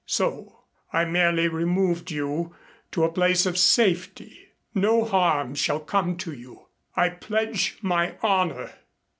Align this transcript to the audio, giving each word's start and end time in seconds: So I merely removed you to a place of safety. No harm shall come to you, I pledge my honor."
So 0.07 0.63
I 0.91 1.05
merely 1.05 1.47
removed 1.47 2.09
you 2.09 2.55
to 2.91 3.03
a 3.03 3.11
place 3.11 3.45
of 3.45 3.55
safety. 3.55 4.47
No 4.73 5.05
harm 5.05 5.53
shall 5.53 5.79
come 5.79 6.17
to 6.25 6.33
you, 6.33 6.69
I 6.95 7.09
pledge 7.09 7.77
my 7.83 8.15
honor." 8.23 8.71